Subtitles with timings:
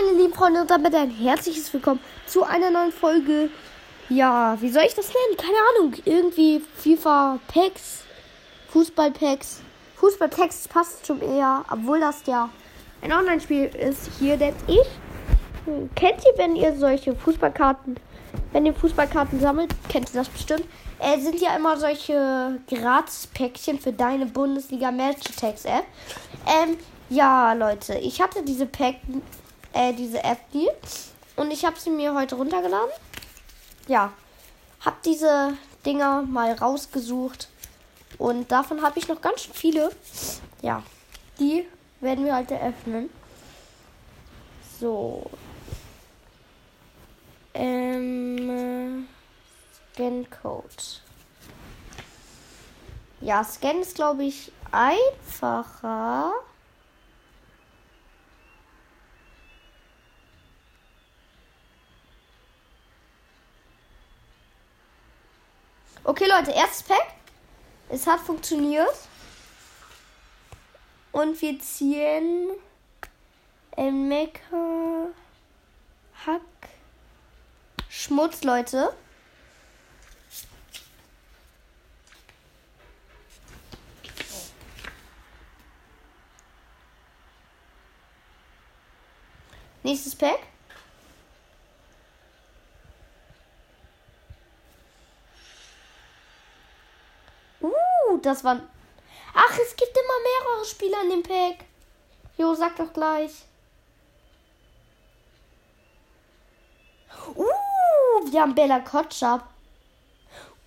[0.00, 3.48] meine lieben Freunde und damit ein herzliches Willkommen zu einer neuen Folge.
[4.08, 5.36] Ja, wie soll ich das nennen?
[5.36, 5.94] Keine Ahnung.
[6.04, 8.02] Irgendwie FIFA Packs,
[8.70, 9.60] Fußball Packs.
[9.94, 12.48] Fußball Packs passt schon eher, obwohl das ja
[13.02, 14.10] ein Online-Spiel ist.
[14.18, 14.86] Hier, denn ich.
[15.94, 17.96] Kennt ihr, wenn ihr solche Fußballkarten,
[18.52, 20.64] wenn ihr Fußballkarten sammelt, kennt ihr das bestimmt.
[20.98, 25.84] Äh, sind ja immer solche Gratis-Päckchen für deine Bundesliga Match Attacks App.
[26.46, 26.76] Ähm,
[27.10, 28.96] ja, Leute, ich hatte diese Pack,
[29.74, 30.68] äh, diese App die
[31.36, 32.90] und ich habe sie mir heute runtergeladen.
[33.86, 34.12] Ja,
[34.80, 37.48] habe diese Dinger mal rausgesucht
[38.18, 39.90] und davon habe ich noch ganz schön viele.
[40.62, 40.82] Ja,
[41.38, 41.66] die
[42.00, 43.10] werden wir heute öffnen.
[44.80, 45.30] So.
[47.54, 49.06] Ähm,
[49.92, 50.66] Scan Code.
[53.20, 56.32] Ja, Scan ist, glaube ich, einfacher.
[66.06, 67.14] Okay, Leute, erstes Pack.
[67.88, 68.94] Es hat funktioniert.
[71.12, 72.50] Und wir ziehen
[73.76, 75.08] Mecker
[76.26, 76.42] Hack
[77.88, 78.94] Schmutz, Leute.
[89.82, 90.53] Nächstes Pack.
[98.24, 98.62] Das waren.
[99.34, 101.66] Ach, es gibt immer mehrere Spieler in dem Pack.
[102.38, 103.44] Jo, sag doch gleich.
[107.36, 109.46] Uh, wir haben Bella Kotschap.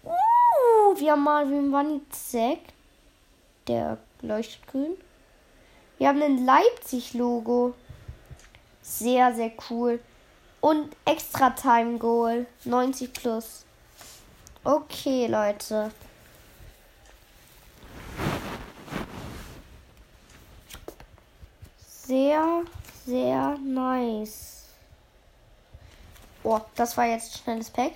[0.04, 2.60] Uh, wir haben Marvin Wanizek.
[3.68, 4.96] Der leuchtet grün.
[5.98, 7.74] Wir haben ein Leipzig-Logo.
[8.84, 10.00] Sehr, sehr cool.
[10.62, 12.46] Und extra Time Goal.
[12.66, 13.66] 90 plus.
[14.64, 15.92] Okay, Leute.
[22.08, 22.64] Sehr,
[23.06, 24.64] sehr nice.
[26.42, 27.92] Oh, das war jetzt schnelles Pack.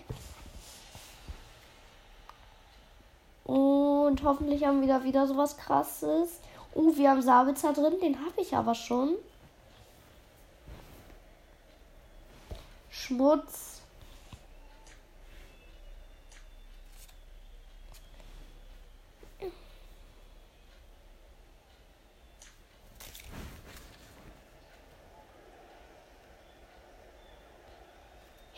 [3.45, 6.41] Und hoffentlich haben wir da wieder sowas krasses.
[6.75, 8.01] Oh, wir haben Sabitzer drin.
[8.01, 9.15] Den habe ich aber schon.
[12.89, 13.80] Schmutz.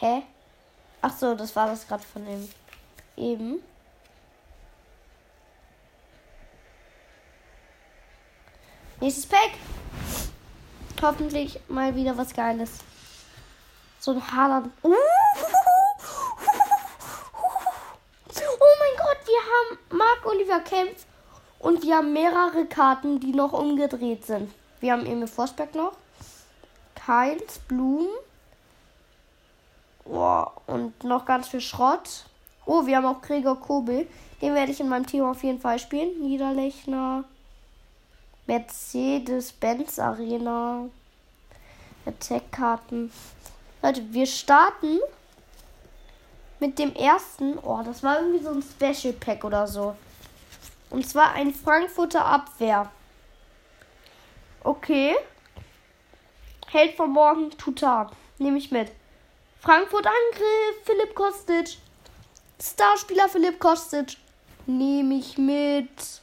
[0.04, 0.22] Hä?
[1.02, 2.50] Ach so, das war das gerade von dem
[3.16, 3.64] eben.
[9.00, 9.52] Nächstes Pack.
[11.02, 12.80] Hoffentlich mal wieder was Geiles.
[14.00, 14.74] So ein Haaland.
[14.84, 14.94] Uh.
[18.60, 21.06] Oh mein Gott, wir haben Marc Oliver Kempf
[21.60, 24.54] und wir haben mehrere Karten, die noch umgedreht sind.
[24.82, 25.94] Wir haben Emil Forsberg noch.
[26.94, 28.10] Keins, Blumen.
[30.06, 32.26] Oh, und noch ganz viel Schrott.
[32.66, 34.08] Oh, wir haben auch Gregor Kobel.
[34.42, 36.20] Den werde ich in meinem Team auf jeden Fall spielen.
[36.22, 37.24] Niederlechner.
[38.46, 40.86] Mercedes-Benz Arena.
[42.06, 43.12] Attack-Karten.
[43.82, 45.00] Leute, wir starten
[46.60, 47.58] mit dem ersten.
[47.60, 49.96] Oh, das war irgendwie so ein Special Pack oder so.
[50.90, 52.92] Und zwar ein Frankfurter Abwehr.
[54.64, 55.16] Okay.
[56.68, 58.12] Held von morgen, Tutar.
[58.38, 58.92] Nehme ich mit.
[59.64, 61.78] Frankfurt Angriff, Philipp Kostic.
[62.62, 64.18] Starspieler Philipp Kostic.
[64.66, 66.22] Nehme ich mit.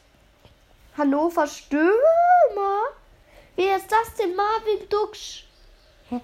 [0.99, 2.83] Hannover Stürmer.
[3.57, 4.37] Wer ist das denn?
[4.37, 5.45] Marvin Duksch.
[6.11, 6.21] Hä?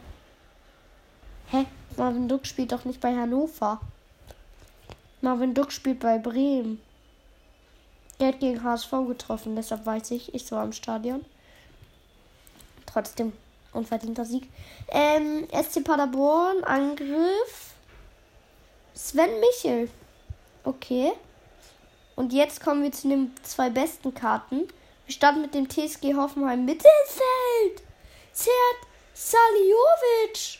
[1.47, 1.65] Hä?
[1.97, 3.81] Marvin Duksch spielt doch nicht bei Hannover.
[5.23, 6.83] Marvin Duksch spielt bei Bremen.
[8.19, 11.25] Er hat gegen HSV getroffen, deshalb weiß ich, ich war im Stadion.
[12.85, 13.33] Trotzdem
[13.77, 14.49] unverdienter Sieg.
[14.89, 17.75] Ähm, SC Paderborn, Angriff.
[18.95, 19.89] Sven Michel.
[20.65, 21.13] Okay.
[22.17, 24.69] Und jetzt kommen wir zu den zwei besten Karten.
[25.07, 27.83] Wir starten mit dem TSG Hoffenheim Mittelfeld.
[28.33, 28.53] Zert
[29.15, 30.59] Saliovic.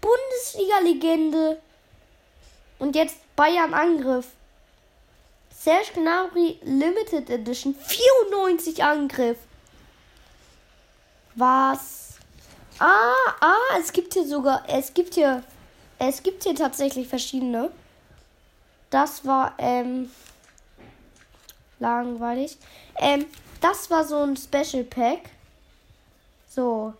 [0.00, 1.60] Bundesliga-Legende.
[2.78, 4.26] Und jetzt Bayern Angriff.
[5.54, 9.38] Serge Gnabry Limited Edition 94 Angriff.
[11.34, 12.14] Was?
[12.78, 15.42] Ah, ah, es gibt hier sogar, es gibt hier,
[15.98, 17.70] es gibt hier tatsächlich verschiedene.
[18.90, 20.10] Das war, ähm,
[21.80, 22.56] langweilig.
[22.96, 23.26] Ähm,
[23.60, 25.30] das war so ein Special Pack.
[26.48, 26.94] So.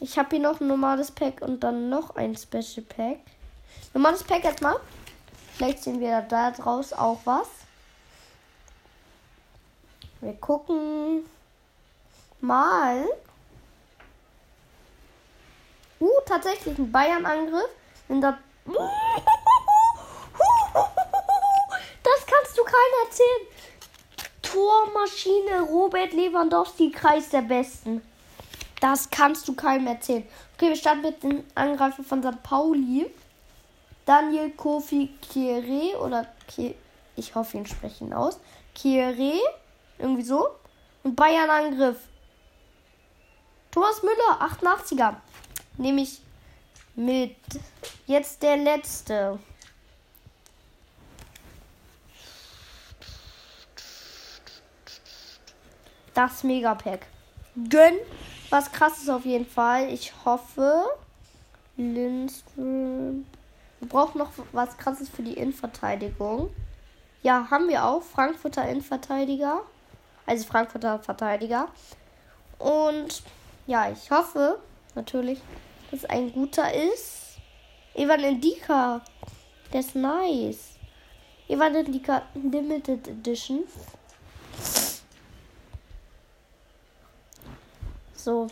[0.00, 3.18] Ich habe hier noch ein normales Pack und dann noch ein Special Pack.
[3.92, 4.76] Normales Pack erstmal.
[5.54, 7.48] Vielleicht sehen wir da draus auch was.
[10.20, 11.24] Wir gucken
[12.40, 13.04] mal.
[16.00, 17.70] Uh, tatsächlich ein Bayern-Angriff.
[18.08, 18.34] Das
[22.26, 23.46] kannst du keinem erzählen.
[24.42, 28.02] Tormaschine Robert Lewandowski, Kreis der Besten.
[28.80, 30.26] Das kannst du keinem erzählen.
[30.54, 32.42] Okay, wir starten mit dem Angreifer von St.
[32.42, 33.10] Pauli.
[34.06, 36.74] Daniel Kofi Kieré oder Ki
[37.18, 38.38] ich hoffe, ihn sprechen aus.
[38.76, 39.34] Kieré,
[39.98, 40.48] irgendwie so.
[41.02, 41.98] Und Bayern Angriff.
[43.72, 45.16] Thomas Müller, 88er.
[45.78, 46.20] Nehme ich
[46.96, 47.36] mit.
[48.06, 49.38] Jetzt der letzte.
[56.14, 57.06] Das Megapack.
[57.68, 57.94] Gönn.
[58.50, 59.92] Was krasses auf jeden Fall.
[59.92, 60.84] Ich hoffe.
[61.76, 63.24] Lindström.
[63.78, 66.52] Wir brauchen noch was krasses für die Innenverteidigung.
[67.22, 68.02] Ja, haben wir auch.
[68.02, 69.60] Frankfurter Innenverteidiger.
[70.26, 71.68] Also Frankfurter Verteidiger.
[72.58, 73.22] Und
[73.68, 74.58] ja, ich hoffe
[74.96, 75.40] natürlich,
[75.90, 77.36] dass ein guter ist.
[77.94, 79.00] Evan Indika.
[79.72, 80.70] Der ist nice.
[81.48, 83.64] Evan Indika Limited Edition.
[88.14, 88.48] So.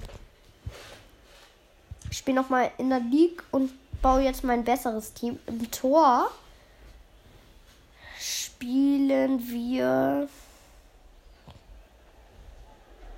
[2.10, 5.38] Ich spiele nochmal in der League und baue jetzt mein besseres Team.
[5.46, 6.30] Im Tor
[8.18, 10.28] spielen wir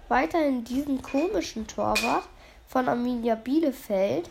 [0.08, 2.24] weiterhin diesen komischen Torwart
[2.68, 4.28] von Arminia Bielefeld.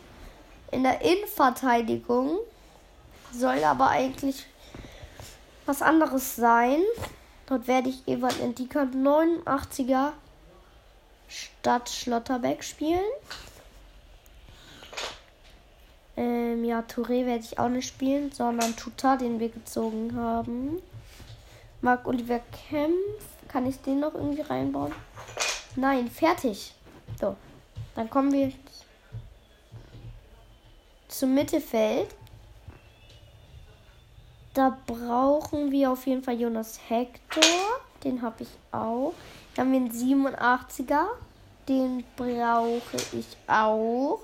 [0.72, 2.38] In der Innenverteidigung
[3.34, 4.45] soll aber eigentlich
[5.66, 6.81] was anderes sein.
[7.48, 10.12] Dort werde ich Evan Endika 89er
[11.28, 13.04] statt Schlotterbeck spielen.
[16.16, 20.81] Ähm, ja, Touré werde ich auch nicht spielen, sondern Tuta, den wir gezogen haben.
[21.81, 22.94] Marc Oliver Kempf.
[23.48, 24.92] Kann ich den noch irgendwie reinbauen?
[25.75, 26.74] Nein, fertig.
[27.19, 27.38] So.
[27.97, 28.53] Dann kommen wir
[31.07, 32.13] zum Mittelfeld.
[34.53, 37.44] Da brauchen wir auf jeden Fall Jonas Hector.
[38.03, 39.15] Den habe ich auch.
[39.55, 41.07] Dann haben wir einen 87er.
[41.67, 44.19] Den brauche ich auch.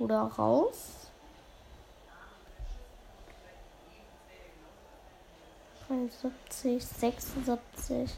[0.00, 1.06] Oder raus.
[5.86, 8.10] Dreiundsiebzig, 76.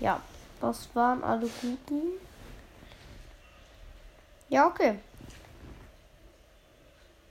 [0.00, 0.20] Ja,
[0.60, 2.02] das waren alle guten.
[4.48, 4.98] Ja, okay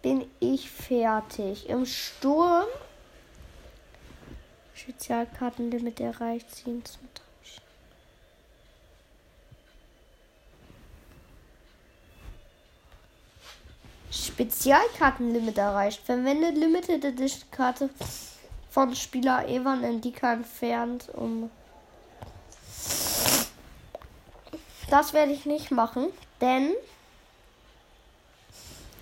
[0.08, 1.68] bin ich fertig.
[1.68, 2.68] Im Sturm.
[4.74, 6.50] Spezialkartenlimit erreicht.
[6.50, 7.58] Ziehen zum Tausch.
[14.12, 16.00] Spezialkartenlimit erreicht.
[16.06, 17.90] Verwende Limited Edition Karte
[18.70, 21.50] von Spieler Evan Endika entfernt, um.
[24.90, 26.08] Das werde ich nicht machen,
[26.40, 26.74] denn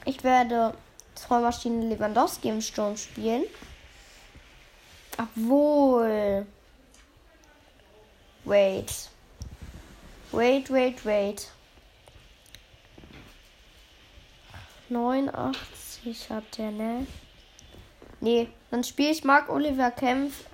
[0.06, 0.74] ich werde
[1.16, 3.44] Trollmaschine Lewandowski im Sturm spielen.
[5.18, 6.46] Obwohl.
[8.44, 9.09] Wait.
[10.31, 11.52] Wait, wait, wait.
[14.90, 17.07] 89 hat der, ne?
[18.21, 20.45] Nee, dann spiele ich Marc Oliver Kempf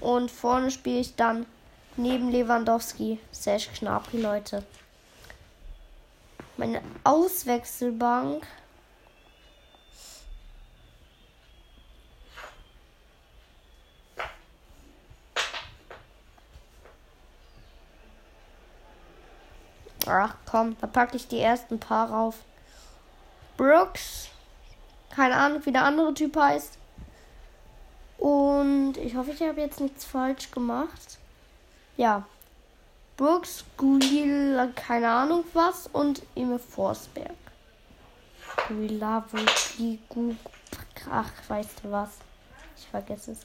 [0.00, 1.46] und vorne spiele ich dann
[1.96, 3.18] neben Lewandowski.
[3.30, 4.64] Sehr knapp, Leute.
[6.56, 8.46] Meine Auswechselbank.
[20.06, 22.38] Ach komm, da packe ich die ersten paar rauf.
[23.56, 24.28] Brooks.
[25.10, 26.78] Keine Ahnung, wie der andere Typ heißt.
[28.18, 31.18] Und ich hoffe, ich habe jetzt nichts falsch gemacht.
[31.96, 32.26] Ja.
[33.16, 35.86] Brooks, Guil, keine Ahnung was.
[35.92, 37.36] Und Emil Forsberg.
[38.68, 39.38] Guilavo,
[41.10, 42.10] Ach, weißt du was?
[42.76, 43.40] Ich vergesse es.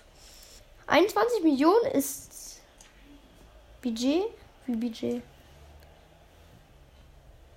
[0.87, 2.61] 21 Millionen ist
[3.81, 4.23] Budget?
[4.65, 5.23] Wie Budget?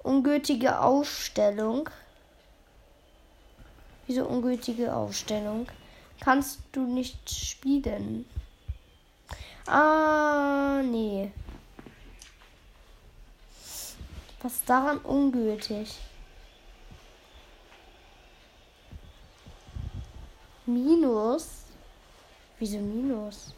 [0.03, 1.89] Ungültige Ausstellung.
[4.07, 5.69] Wieso ungültige Ausstellung?
[6.21, 8.27] Kannst du nicht spielen?
[9.67, 11.33] Ah, nee.
[14.43, 15.99] Was daran ungültig?
[20.67, 21.65] Minus?
[22.59, 23.55] Wieso Minus?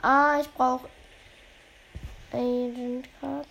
[0.00, 0.88] Ah, ich brauche
[2.32, 3.46] Agent Card.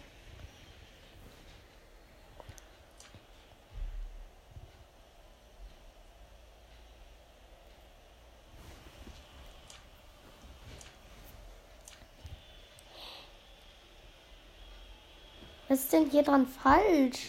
[15.71, 17.27] Was ist denn hier dran falsch?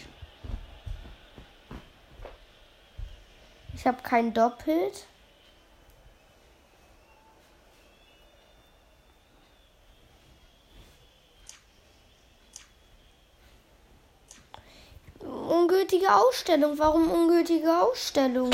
[3.73, 5.05] Ich habe kein Doppelt.
[15.21, 16.77] Ungültige Ausstellung.
[16.77, 18.51] Warum ungültige Ausstellung?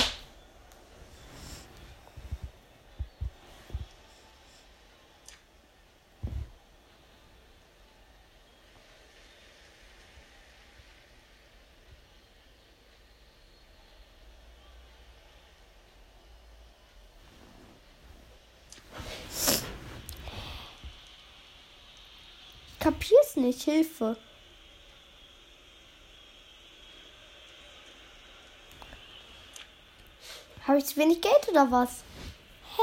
[23.00, 23.64] Kapier's nicht.
[23.64, 24.18] Hilfe.
[30.68, 32.04] Habe ich zu wenig Geld oder was?
[32.76, 32.82] Hä?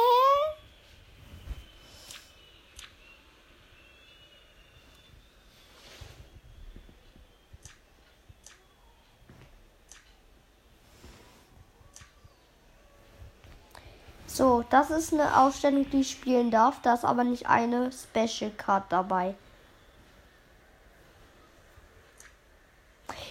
[14.27, 16.83] So, das ist eine Ausstellung, die ich spielen darf.
[16.83, 19.35] Da ist aber nicht eine Special Card dabei.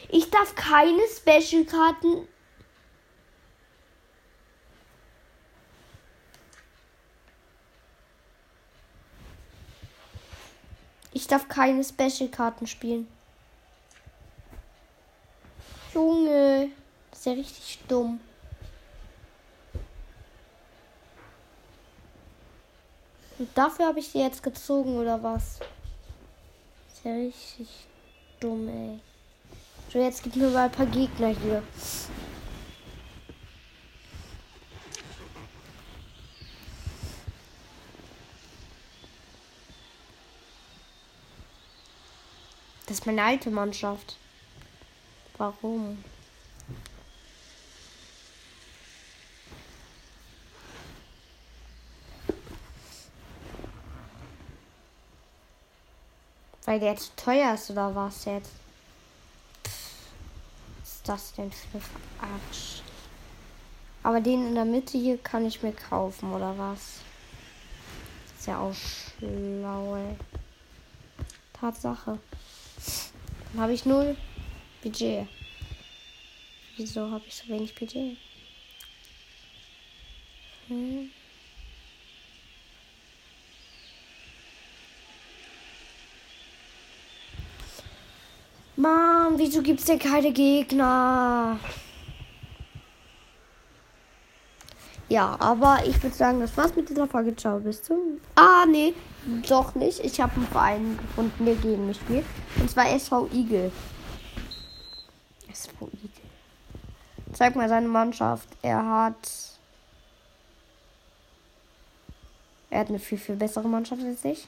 [0.09, 2.27] Ich darf keine Special-Karten.
[11.13, 13.07] Ich darf keine Special-Karten spielen.
[15.93, 16.69] Junge,
[17.09, 18.19] das ist ja richtig dumm.
[23.39, 25.59] Und dafür habe ich die jetzt gezogen, oder was?
[25.59, 27.87] Das ist ja richtig
[28.41, 28.99] dumm, ey.
[29.91, 31.63] So, jetzt gibt mir mal ein paar Gegner hier.
[42.87, 44.17] Das ist meine alte Mannschaft.
[45.37, 46.03] Warum?
[56.65, 58.51] Weil der zu teuer ist oder was jetzt?
[61.05, 61.79] Das denn für
[62.19, 62.81] Arsch?
[64.03, 66.99] Aber den in der Mitte hier kann ich mir kaufen, oder was?
[68.37, 70.15] Ist ja auch schlau, ey.
[71.53, 72.19] Tatsache.
[73.53, 74.15] Dann habe ich null
[74.83, 75.27] Budget.
[76.77, 78.17] Wieso habe ich so wenig Budget?
[80.67, 81.09] Hm.
[88.85, 91.57] Mann, wieso gibt es denn keine Gegner?
[95.09, 97.35] Ja, aber ich würde sagen, das war's mit dieser Folge.
[97.35, 98.21] Ciao, bis zum.
[98.35, 98.93] Ah, nee,
[99.49, 100.01] doch nicht.
[100.01, 102.25] Ich habe einen Verein gefunden, der gegen mich spielt.
[102.59, 103.71] Und zwar SV Igel.
[105.51, 106.09] SV Igel.
[107.33, 108.49] Zeig mal seine Mannschaft.
[108.61, 109.15] Er hat.
[112.69, 114.47] Er hat eine viel, viel bessere Mannschaft als ich.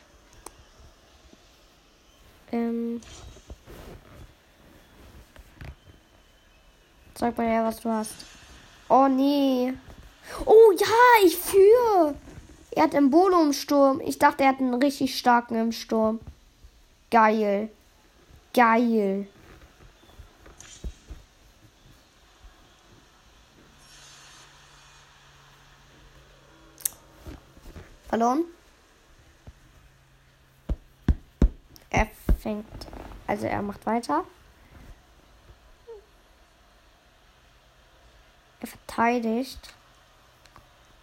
[2.51, 3.01] Ähm.
[7.17, 8.13] Sag mal her, was du hast.
[8.89, 9.73] Oh nee.
[10.45, 12.15] Oh ja, ich führe.
[12.71, 14.01] Er hat Embolo im Sturm.
[14.01, 16.19] Ich dachte, er hat einen richtig starken im Sturm.
[17.09, 17.69] Geil.
[18.53, 19.27] Geil.
[28.07, 28.45] Verloren.
[31.89, 32.07] Er
[32.39, 32.65] fängt.
[33.25, 34.23] Also er macht weiter.
[38.59, 39.59] Er verteidigt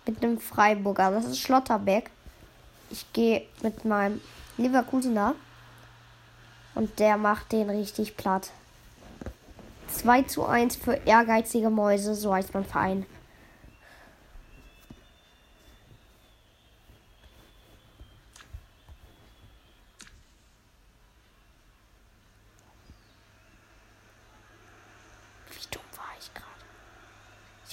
[0.04, 1.12] mit einem Freiburger.
[1.12, 2.10] Das ist Schlotterbeck.
[2.90, 4.20] Ich gehe mit meinem
[4.58, 5.34] Leverkusener.
[6.74, 8.50] Und der macht den richtig platt.
[9.88, 13.06] 2 zu 1 für ehrgeizige Mäuse, so heißt mein Verein.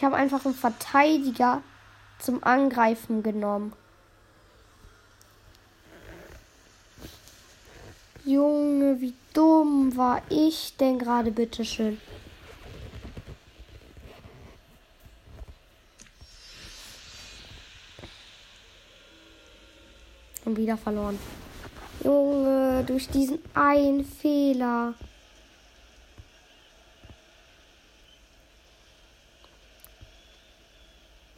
[0.02, 1.62] Ich habe einfach einen Verteidiger
[2.18, 3.74] zum Angreifen genommen.
[8.26, 12.02] Junge, wie dumm war ich denn gerade, bitteschön.
[20.44, 21.20] schon wieder verloren.
[22.04, 24.96] Junge, durch diesen einen Fehler.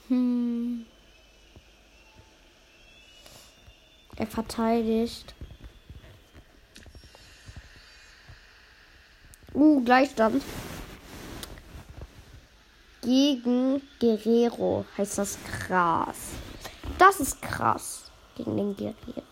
[0.07, 0.86] Hm.
[4.15, 5.33] Er verteidigt.
[9.53, 10.43] Uh, Gleichstand.
[13.01, 16.31] Gegen Guerrero heißt das krass.
[16.98, 18.12] Das ist krass.
[18.36, 19.24] Gegen den Guerrero.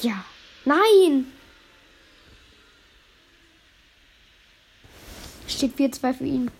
[0.00, 0.24] Ja.
[0.64, 1.37] Nein!
[5.58, 6.52] Steht 4-2 für ihn.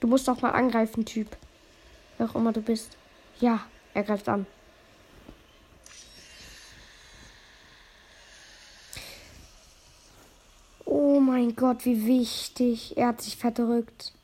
[0.00, 1.36] Du musst doch mal angreifen, Typ.
[2.16, 2.96] Wer auch immer du bist.
[3.40, 3.60] Ja,
[3.92, 4.46] er greift an.
[10.86, 12.96] Oh mein Gott, wie wichtig.
[12.96, 14.14] Er hat sich verdrückt.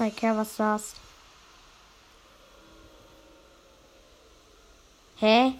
[0.00, 0.96] Zeig her, was du hast.
[5.16, 5.52] Hä?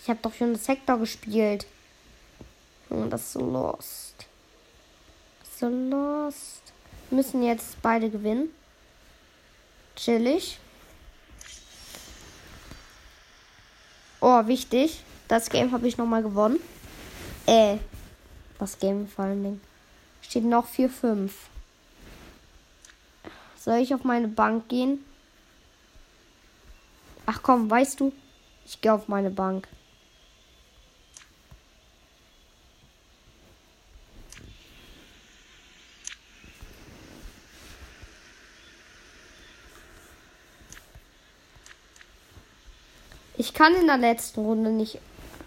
[0.00, 1.66] Ich habe doch schon das Sektor gespielt.
[2.88, 4.14] Und das ist so lost.
[5.60, 6.62] So lost.
[7.10, 8.48] Wir müssen jetzt beide gewinnen.
[9.96, 10.58] Chillig.
[14.22, 15.04] Oh, wichtig.
[15.28, 16.58] Das Game habe ich nochmal gewonnen.
[17.44, 17.76] Äh.
[18.58, 19.60] Das Game vor allen Dingen.
[20.22, 21.28] Steht noch 4-5.
[23.64, 25.02] Soll ich auf meine Bank gehen?
[27.24, 28.12] Ach komm, weißt du?
[28.66, 29.66] Ich gehe auf meine Bank.
[43.38, 44.98] Ich kann in der letzten Runde nicht.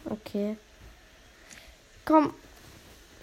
[0.06, 0.58] Okay.
[2.04, 2.34] Komm.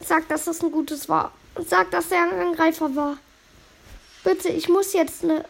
[0.01, 1.33] Sag, dass das ein gutes war.
[1.67, 3.19] Sag, dass er ein Angreifer war.
[4.25, 5.45] Bitte, ich muss jetzt eine.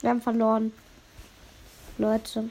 [0.00, 0.72] Wir haben verloren.
[1.98, 2.50] Leute.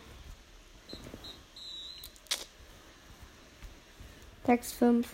[4.46, 5.08] Text 5.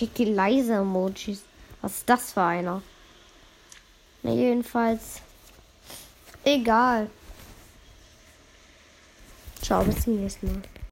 [0.00, 1.42] Der schickt die leise Emojis.
[1.82, 2.80] Was ist das für einer?
[4.22, 5.20] Na, jedenfalls.
[6.42, 7.10] Egal.
[9.60, 10.62] Ciao, bis zum nächsten Mal.